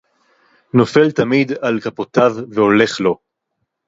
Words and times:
נופל 0.73 1.11
תמיד 1.11 1.51
על 1.61 1.79
כפותיו 1.79 2.31
והולך 2.51 2.99
לו. 2.99 3.19